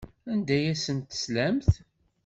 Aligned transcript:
Anda 0.31 0.53
ay 0.57 0.65
asen-teslamt? 0.73 1.69